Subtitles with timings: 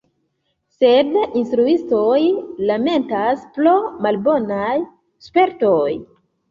[0.77, 2.17] Sed instruistoj
[2.71, 3.77] lamentas, pro
[4.09, 4.75] malbonaj
[5.31, 5.89] spertoj.